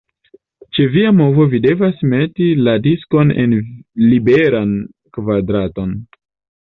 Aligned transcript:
Ĉe 0.75 0.85
via 0.93 1.09
movo 1.17 1.45
vi 1.51 1.59
devas 1.65 2.01
meti 2.13 2.47
la 2.69 2.75
diskon 2.87 3.35
en 3.45 3.55
liberan 4.15 4.73
kvadraton. 5.19 5.95